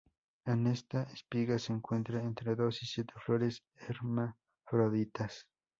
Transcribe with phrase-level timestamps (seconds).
[0.47, 5.45] En esta espiga se encuentran entre dos y siete flores hermafroditas.